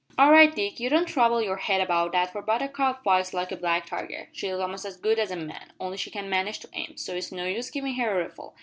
[0.17, 3.55] "All right Dick; you don't trouble your head about that for Buttercup fights like a
[3.55, 4.29] black tiger.
[4.31, 7.31] She's a'most as good as a man only she can't manage to aim, so it's
[7.31, 8.55] no use givin' her a rifle.